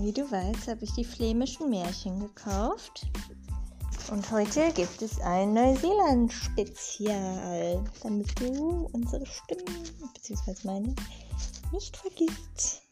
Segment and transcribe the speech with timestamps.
[0.00, 3.06] wie du weißt, habe ich die flämischen Märchen gekauft.
[4.10, 9.84] Und heute gibt es ein Neuseeland-Spezial, damit du unsere Stimmen,
[10.14, 10.94] beziehungsweise meine,
[11.72, 12.82] nicht vergisst.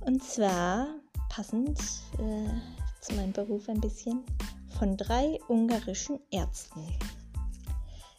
[0.00, 0.86] Und zwar
[1.28, 1.78] passend
[2.18, 2.48] äh,
[3.00, 4.24] zu meinem Beruf ein bisschen
[4.78, 6.86] von drei ungarischen Ärzten.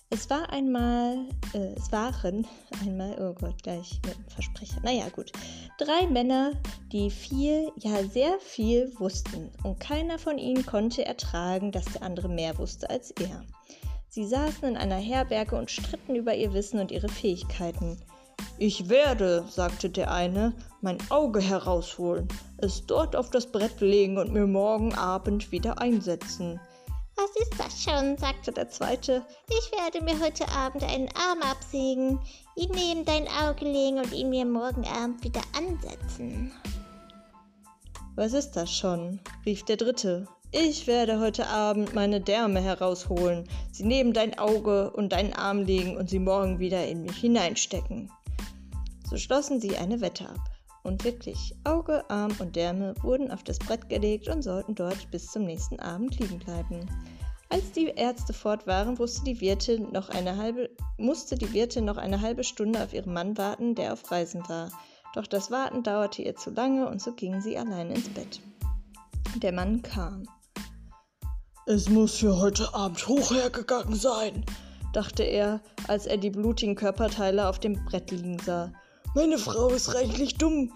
[0.10, 1.18] Es war einmal,
[1.54, 2.48] äh, es waren
[2.82, 4.80] einmal, oh Gott, gleich mit einem Versprecher.
[4.82, 5.34] Naja, gut.
[5.78, 6.54] Drei Männer,
[6.94, 9.52] die viel, ja sehr viel wussten.
[9.64, 13.44] Und keiner von ihnen konnte ertragen, dass der andere mehr wusste als er.
[14.08, 17.98] Sie saßen in einer Herberge und stritten über ihr Wissen und ihre Fähigkeiten.
[18.58, 24.32] Ich werde, sagte der eine, mein Auge herausholen, es dort auf das Brett legen und
[24.32, 26.62] mir morgen Abend wieder einsetzen.
[27.18, 28.16] Was ist das schon?
[28.18, 29.26] sagte der zweite.
[29.50, 32.20] Ich werde mir heute Abend einen Arm absägen,
[32.56, 36.54] ihn neben dein Auge legen und ihn mir morgen Abend wieder ansetzen.
[38.16, 39.20] Was ist das schon?
[39.48, 40.28] rief der dritte.
[40.52, 45.98] Ich werde heute Abend meine Därme herausholen, sie neben dein Auge und deinen Arm legen
[45.98, 48.12] und sie morgen wieder in mich hineinstecken.
[49.10, 50.57] So schlossen sie eine Wette ab.
[50.88, 55.28] Und wirklich, Auge, Arm und Därme wurden auf das Brett gelegt und sollten dort bis
[55.28, 56.90] zum nächsten Abend liegen bleiben.
[57.50, 61.98] Als die Ärzte fort waren, wusste die Wirtin noch eine halbe, musste die Wirtin noch
[61.98, 64.72] eine halbe Stunde auf ihren Mann warten, der auf Reisen war.
[65.14, 68.40] Doch das Warten dauerte ihr zu lange und so ging sie allein ins Bett.
[69.44, 70.24] Der Mann kam.
[71.66, 74.46] Es muss für heute Abend hoch hergegangen sein,
[74.94, 78.72] dachte er, als er die blutigen Körperteile auf dem Brett liegen sah.
[79.18, 80.72] Meine Frau ist reichlich dumm.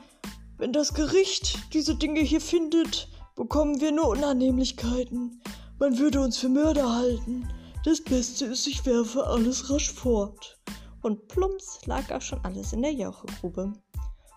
[0.57, 5.39] Wenn das Gericht diese Dinge hier findet, bekommen wir nur Unannehmlichkeiten.
[5.77, 7.47] Man würde uns für Mörder halten.
[7.85, 10.59] Das Beste ist, ich werfe alles rasch fort.
[11.03, 13.73] Und plumps lag auch schon alles in der Jauchegrube.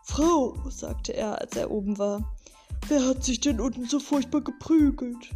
[0.02, 2.36] Frau, sagte er, als er oben war,
[2.88, 5.30] wer hat sich denn unten so furchtbar geprügelt?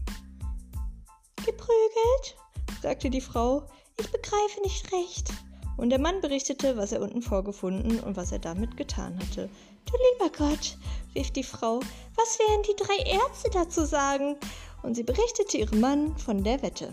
[1.36, 2.36] Geprügelt?
[2.82, 3.66] sagte die Frau.
[3.98, 5.32] Ich begreife nicht recht
[5.78, 9.48] und der Mann berichtete, was er unten vorgefunden und was er damit getan hatte.
[9.86, 10.76] Du lieber Gott,
[11.14, 11.80] rief die Frau,
[12.16, 14.36] was werden die drei Ärzte dazu sagen?
[14.82, 16.92] Und sie berichtete ihrem Mann von der Wette.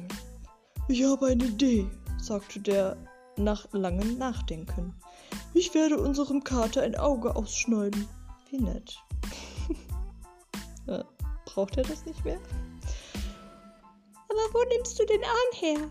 [0.88, 1.88] Ich habe eine Idee,
[2.22, 2.96] sagte der
[3.38, 4.94] nach langem Nachdenken.
[5.54, 8.08] Ich werde unserem Kater ein Auge ausschneiden.
[8.52, 8.98] Wie nett.
[11.46, 12.40] Braucht er das nicht mehr?
[14.30, 15.90] Aber wo nimmst du den Arm her?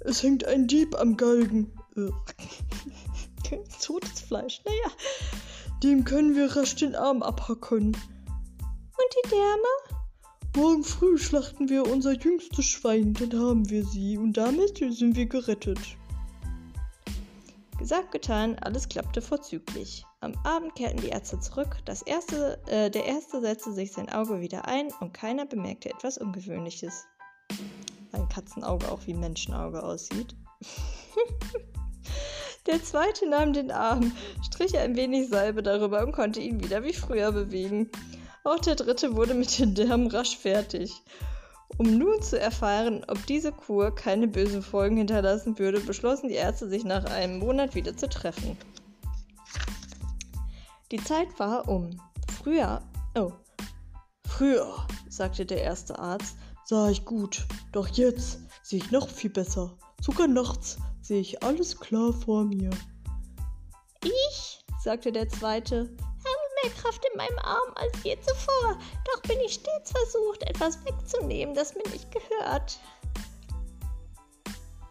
[0.00, 1.72] Es hängt ein Dieb am Galgen.
[3.82, 4.94] Totes Fleisch, naja.
[5.82, 7.86] Dem können wir rasch den Arm abhacken.
[7.86, 10.00] Und die Därme?
[10.56, 15.26] Morgen früh schlachten wir unser jüngstes Schwein, dann haben wir sie und damit sind wir
[15.26, 15.78] gerettet.
[17.78, 20.04] Gesagt, getan, alles klappte vorzüglich.
[20.20, 21.76] Am Abend kehrten die Ärzte zurück.
[22.04, 27.06] Erste, äh, der erste setzte sich sein Auge wieder ein und keiner bemerkte etwas Ungewöhnliches
[28.12, 30.36] ein Katzenauge auch wie Menschenauge aussieht.
[32.66, 34.12] Der zweite nahm den Arm,
[34.44, 37.90] strich ein wenig Salbe darüber und konnte ihn wieder wie früher bewegen.
[38.44, 40.92] Auch der dritte wurde mit den Därmen rasch fertig.
[41.78, 46.68] Um nun zu erfahren, ob diese Kur keine bösen Folgen hinterlassen würde, beschlossen die Ärzte,
[46.68, 48.58] sich nach einem Monat wieder zu treffen.
[50.90, 52.00] Die Zeit war um.
[52.42, 52.82] Früher,
[53.16, 53.32] oh,
[54.26, 59.78] früher, sagte der erste Arzt, sah ich gut, doch jetzt sehe ich noch viel besser.
[60.00, 60.78] Sogar nachts
[61.10, 62.70] sehe ich alles klar vor mir.
[64.04, 69.40] Ich, sagte der zweite, habe mehr Kraft in meinem Arm als je zuvor, doch bin
[69.44, 72.78] ich stets versucht, etwas wegzunehmen, das mir nicht gehört.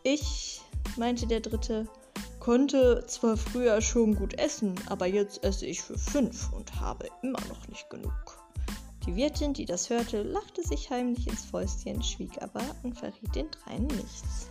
[0.04, 0.60] Ich,
[0.98, 1.88] meinte der dritte,
[2.42, 7.40] konnte zwar früher schon gut essen, aber jetzt esse ich für fünf und habe immer
[7.48, 8.12] noch nicht genug.
[9.06, 13.50] Die Wirtin, die das hörte, lachte sich heimlich ins Fäustchen, schwieg aber und verriet den
[13.52, 14.50] dreien nichts.